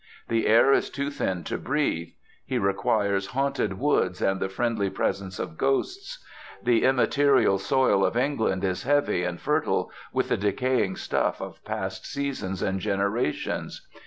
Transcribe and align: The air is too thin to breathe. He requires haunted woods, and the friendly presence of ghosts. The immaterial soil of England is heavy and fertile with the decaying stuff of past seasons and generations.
The 0.29 0.47
air 0.47 0.73
is 0.73 0.89
too 0.89 1.11
thin 1.11 1.43
to 1.43 1.59
breathe. 1.59 2.13
He 2.43 2.57
requires 2.57 3.27
haunted 3.27 3.77
woods, 3.77 4.19
and 4.19 4.39
the 4.39 4.49
friendly 4.49 4.89
presence 4.89 5.37
of 5.37 5.59
ghosts. 5.59 6.25
The 6.63 6.83
immaterial 6.83 7.59
soil 7.59 8.03
of 8.03 8.17
England 8.17 8.63
is 8.63 8.81
heavy 8.81 9.23
and 9.23 9.39
fertile 9.39 9.91
with 10.11 10.29
the 10.29 10.37
decaying 10.37 10.95
stuff 10.95 11.39
of 11.39 11.63
past 11.65 12.07
seasons 12.07 12.63
and 12.63 12.79
generations. 12.79 13.87